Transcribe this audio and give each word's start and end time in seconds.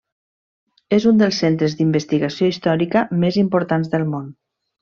És 0.97 1.05
un 1.11 1.19
dels 1.19 1.41
centres 1.43 1.77
d'investigació 1.81 2.51
històrica 2.55 3.07
més 3.25 3.41
importants 3.47 3.93
del 3.97 4.09
món. 4.17 4.29